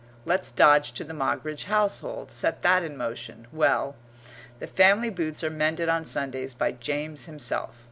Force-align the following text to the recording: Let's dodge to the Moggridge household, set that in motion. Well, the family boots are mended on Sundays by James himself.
Let's 0.25 0.49
dodge 0.49 0.93
to 0.93 1.03
the 1.03 1.13
Moggridge 1.13 1.65
household, 1.65 2.31
set 2.31 2.61
that 2.63 2.81
in 2.83 2.97
motion. 2.97 3.45
Well, 3.51 3.95
the 4.57 4.65
family 4.65 5.11
boots 5.11 5.43
are 5.43 5.51
mended 5.51 5.89
on 5.89 6.05
Sundays 6.05 6.55
by 6.55 6.71
James 6.71 7.25
himself. 7.25 7.75